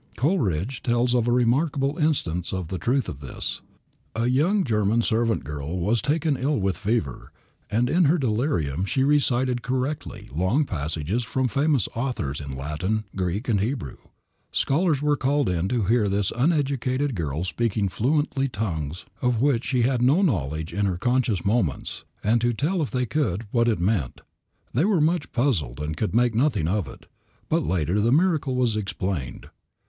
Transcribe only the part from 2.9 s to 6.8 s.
of this. A young German servant girl was taken ill with a